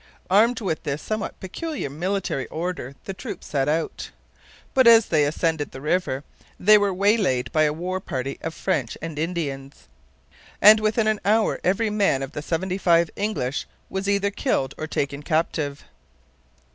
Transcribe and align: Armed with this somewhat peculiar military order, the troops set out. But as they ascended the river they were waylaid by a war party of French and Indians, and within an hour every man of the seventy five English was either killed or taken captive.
Armed 0.31 0.61
with 0.61 0.81
this 0.81 0.99
somewhat 0.99 1.39
peculiar 1.39 1.87
military 1.87 2.47
order, 2.47 2.95
the 3.05 3.13
troops 3.13 3.45
set 3.45 3.69
out. 3.69 4.09
But 4.73 4.87
as 4.87 5.05
they 5.05 5.25
ascended 5.25 5.69
the 5.69 5.79
river 5.79 6.23
they 6.59 6.75
were 6.79 6.91
waylaid 6.91 7.51
by 7.51 7.65
a 7.65 7.71
war 7.71 7.99
party 7.99 8.39
of 8.41 8.55
French 8.55 8.97
and 8.99 9.19
Indians, 9.19 9.85
and 10.59 10.79
within 10.79 11.05
an 11.05 11.19
hour 11.23 11.59
every 11.63 11.91
man 11.91 12.23
of 12.23 12.31
the 12.31 12.41
seventy 12.41 12.79
five 12.79 13.11
English 13.15 13.67
was 13.91 14.09
either 14.09 14.31
killed 14.31 14.73
or 14.75 14.87
taken 14.87 15.21
captive. 15.21 15.83